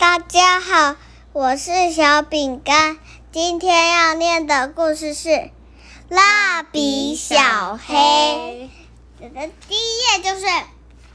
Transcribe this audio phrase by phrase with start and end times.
[0.00, 0.96] 大家好，
[1.34, 2.96] 我是小饼干。
[3.30, 5.28] 今天要念的故事是
[6.08, 7.94] 《蜡笔小黑》。
[9.20, 10.46] 这个第一页就是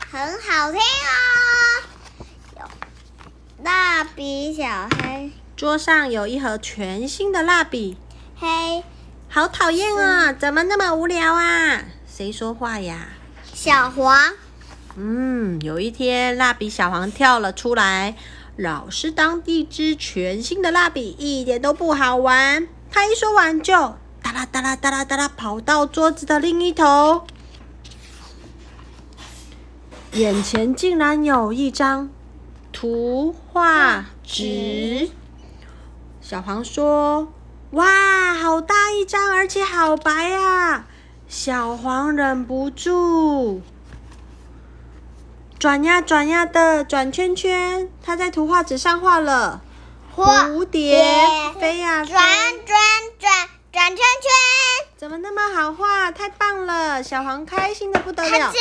[0.08, 2.22] 很好听哦。
[2.58, 7.98] 有蜡笔小黑，桌上有一盒全新的蜡笔，
[8.40, 8.84] 嘿
[9.28, 10.32] 好讨厌啊！
[10.32, 11.86] 怎么那么无聊啊？
[12.08, 13.08] 谁说话呀？
[13.52, 14.16] 小黄，
[14.96, 18.16] 嗯，有一天，蜡笔小黄跳了出来。
[18.58, 22.66] 老师当一支全新的蜡笔，一点都不好玩。
[22.90, 23.74] 他一说完，就
[24.24, 27.28] 哒啦哒啦哒啦哒啦跑到桌子的另一头，
[30.14, 32.10] 眼前竟然有一张
[32.72, 35.10] 图画纸。
[36.22, 37.28] 小黄说
[37.72, 40.88] ：“哇，好大一张，而且好白啊！”
[41.28, 43.62] 小黄忍不住。
[45.66, 49.62] 转呀转呀的转圈圈，他在图画纸上画了
[50.16, 51.04] 蝴蝶
[51.60, 52.16] 飞呀转
[52.64, 52.78] 转
[53.18, 56.12] 转转圈圈，怎么那么好画？
[56.12, 57.02] 太棒了！
[57.02, 58.54] 小黄开心的不得了。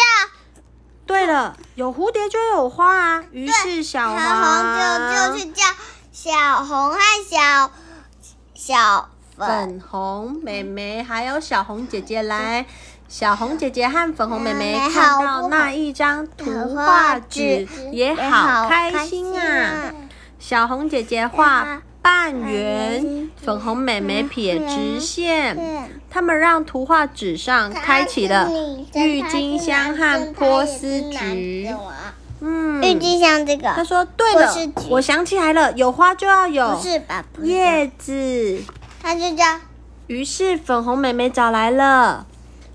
[1.04, 3.24] 对了，有蝴蝶就有花啊。
[3.32, 5.62] 于是小黄就就去叫
[6.10, 7.70] 小红和小
[8.54, 12.64] 小粉红妹妹还有小红姐姐来。
[13.08, 19.94] 小红姐姐和粉红妹妹看到那一张图画纸，也好开心啊！
[20.38, 25.56] 小红姐姐画半圆，粉红妹妹撇直线。
[26.10, 28.48] 他们让图画纸上开启了
[28.94, 31.68] 郁金香和波斯菊。
[32.40, 33.68] 嗯，郁金香这个。
[33.74, 34.52] 他说：“对了，
[34.90, 36.80] 我想起来了，有花就要有
[37.42, 38.60] 叶子。”
[39.00, 39.44] 他就叫。
[40.08, 42.26] 于是粉红妹妹找来了。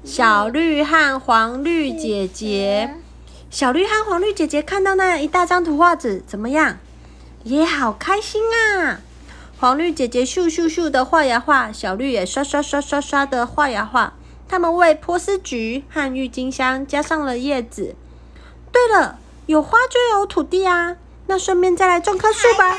[0.06, 2.96] 小绿和黄绿姐姐，
[3.52, 6.78] 小绿和黄绿姐姐看到那一大张图画纸，怎么样？
[7.44, 9.02] 也好开心啊！
[9.60, 14.14] 黄绿姐姐咻咻咻的画呀画，小绿也刷刷刷刷刷的画呀画。
[14.48, 17.94] 他们为波斯菊和郁金香加上了叶子。
[18.72, 20.96] 对了，有花就有土地啊，
[21.28, 22.78] 那顺便再来种棵树吧。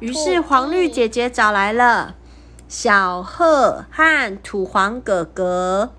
[0.00, 2.14] 于是黄绿姐姐找来了
[2.68, 5.92] 小鹤和土黄哥哥。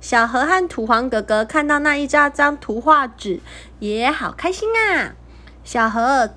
[0.00, 3.40] 小河和土黄哥哥看到那一张张图画纸，
[3.80, 5.14] 也好开心啊！
[5.64, 6.30] 小河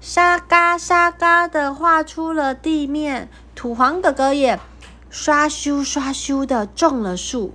[0.00, 4.60] 沙嘎沙嘎的画出了地面，土黄哥哥也
[5.08, 7.54] 刷咻刷咻的种了树。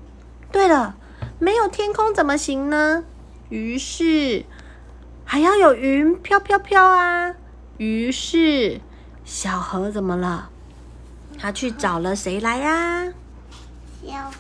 [0.52, 0.96] 对了，
[1.40, 3.04] 没有天空怎么行呢？
[3.50, 4.44] 于是
[5.24, 7.36] 还要有云飘飘飘啊！
[7.78, 8.82] 于是
[9.24, 10.50] 小河怎么了？
[11.38, 13.14] 他去找了谁来呀？
[14.04, 14.34] 小河。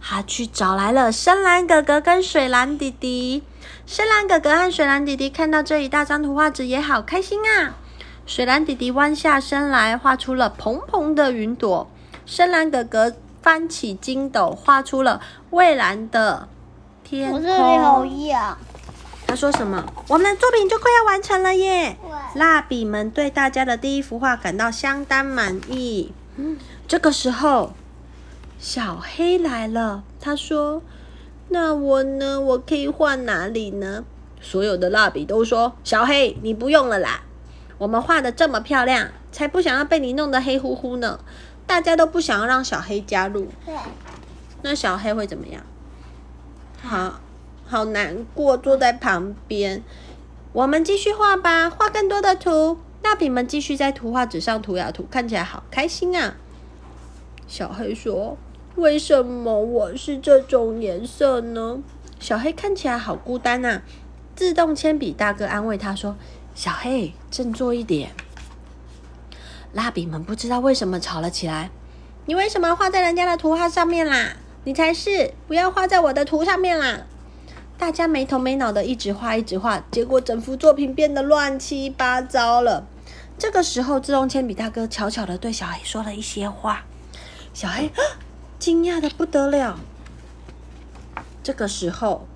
[0.00, 3.42] 他去找来了深蓝哥哥跟水蓝弟弟。
[3.86, 7.76] 深蓝哥哥和水蓝弟弟看到这一大张图画纸，也好开心啊！
[8.26, 11.90] 水蓝弟弟弯下身来，画出了蓬蓬的云朵。
[12.26, 15.20] 深蓝哥哥翻起筋斗，画出了
[15.50, 16.48] 蔚蓝的
[17.02, 17.40] 天空。
[17.40, 18.58] 我这里好痒。
[19.26, 19.84] 他说什么？
[20.08, 21.96] 我们的作品就快要完成了耶！
[22.34, 26.12] 蜡笔们对大家的第一幅画感到相当满意。
[26.36, 27.72] 嗯，这个时候。
[28.58, 30.82] 小黑来了，他说
[31.48, 32.40] ：“那我呢？
[32.40, 34.04] 我可以画哪里呢？”
[34.42, 37.22] 所有的蜡笔都说：“小黑，你不用了啦！
[37.78, 41.20] 我们画的这么漂亮，才不想要被你弄得黑乎乎呢。”
[41.68, 43.46] 大家都不想要让小黑加入。
[43.64, 43.74] 对。
[44.62, 45.62] 那小黑会怎么样？
[46.82, 47.20] 好
[47.64, 49.84] 好难过，坐在旁边。
[50.52, 52.78] 我们继续画吧，画更多的图。
[53.04, 56.34] 蜡笔们继续在图画纸上涂呀涂，看起来好开心啊。
[57.46, 58.36] 小黑说。
[58.78, 61.80] 为什么我是这种颜色呢？
[62.20, 63.82] 小黑看起来好孤单呐。
[64.36, 66.16] 自动铅笔大哥安慰他说
[66.54, 68.12] ：“小黑，振作一点。”
[69.74, 71.70] 蜡笔们不知道为什么吵了起来。
[72.26, 74.36] 你为什么画在人家的图画上面啦？
[74.62, 77.00] 你才是，不要画在我的图上面啦！
[77.76, 82.86] 大家没头没脑的一直画，一直画，结果整幅作品变得乱七八糟了。
[83.36, 86.84] 这个时候，自动铅笔大哥悄悄的对小黑说了一些话。
[87.52, 87.90] 小黑。
[88.58, 89.78] 惊讶的不得了。
[91.42, 92.26] 这个时候，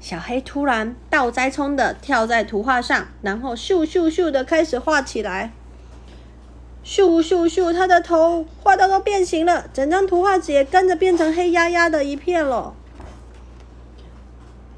[0.00, 5.52] 小黑突然倒栽葱的跳在图画上，然后咻咻咻的开始画起来。
[6.82, 12.74] 咻咻咻，他的头画到都变形了，整张图画纸也跟着变成黑压压的一片了。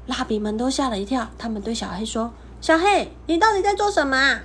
[0.05, 4.41] 蜡笔们都吓了一跳，他们对小黑说：“小黑，你到底在做什么啊？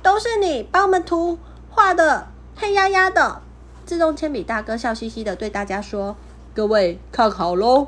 [0.00, 1.36] 都是你把我们图
[1.68, 3.42] 画的黑压压的。”
[3.88, 6.14] 自动铅笔大哥笑嘻嘻的对大家说
[6.52, 7.86] ：“各位看好喽！”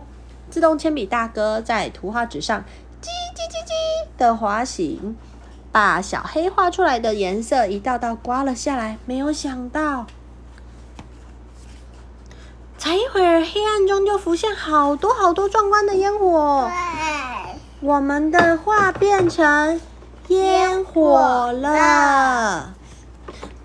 [0.49, 2.65] 自动铅笔大哥在图画纸上
[3.03, 3.71] 叽叽叽叽
[4.17, 5.15] 的滑行，
[5.71, 8.97] 把小黑画出来的颜色一道道刮了下来。
[9.05, 10.07] 没有想到，
[12.79, 16.71] 才一会儿，黑暗中就浮现好多好多壮观的烟火。
[17.81, 19.79] 我们的画变成
[20.29, 22.73] 烟火了。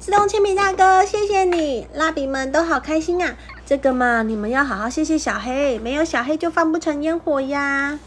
[0.06, 1.88] 自动铅笔大哥，谢谢你！
[1.96, 3.36] 蜡笔们都好开心啊！
[3.66, 8.00] 这个嘛，你们要好好谢谢小黑，没有小黑就放不成烟火呀。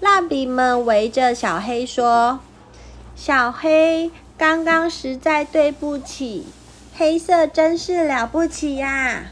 [0.00, 2.40] 蜡笔们围着小黑说
[3.14, 6.46] ：“小黑，刚刚实在对不起，
[6.96, 9.24] 黑色真是了不起呀！”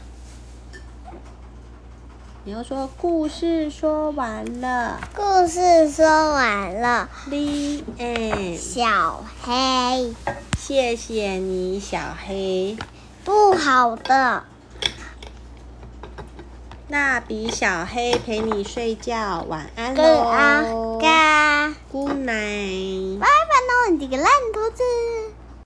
[2.47, 7.09] 你要说故事说完了故事说完了。
[7.27, 8.57] ，The end。
[8.57, 10.15] 小黑，
[10.57, 12.77] 谢谢你，小黑。
[13.25, 14.43] 不好的，
[16.87, 20.21] 蜡笔小黑陪你睡觉，晚安跟喽。
[20.29, 20.63] 啊
[21.01, 23.19] 嘎，Good night。
[23.19, 24.83] 拜拜喽，你这个烂兔子。